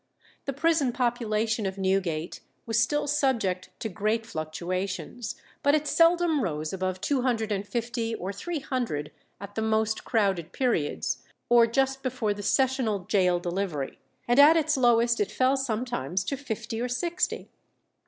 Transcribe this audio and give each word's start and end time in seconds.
The 0.45 0.53
prison 0.53 0.93
population 0.93 1.67
of 1.67 1.77
Newgate 1.77 2.39
was 2.65 2.79
still 2.79 3.05
subject 3.05 3.69
to 3.81 3.87
great 3.87 4.25
fluctuations, 4.25 5.35
but 5.61 5.75
it 5.75 5.85
seldom 5.85 6.43
rose 6.43 6.73
above 6.73 7.01
two 7.01 7.21
hundred 7.21 7.51
and 7.51 7.67
fifty 7.67 8.15
or 8.15 8.33
three 8.33 8.57
hundred 8.61 9.11
at 9.39 9.53
the 9.53 9.61
most 9.61 10.03
crowded 10.03 10.53
periods, 10.53 11.21
or 11.49 11.67
just 11.67 12.01
before 12.01 12.33
the 12.33 12.41
sessional 12.41 12.97
gaol 13.01 13.39
delivery; 13.39 13.99
and 14.27 14.39
at 14.39 14.57
its 14.57 14.75
lowest 14.75 15.19
it 15.19 15.29
fell 15.29 15.55
sometimes 15.55 16.23
to 16.23 16.35
fifty 16.35 16.81
or 16.81 16.87
sixty. 16.89 17.51